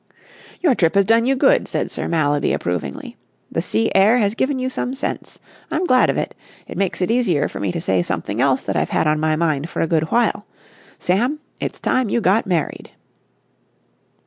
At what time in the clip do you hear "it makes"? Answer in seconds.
6.67-7.03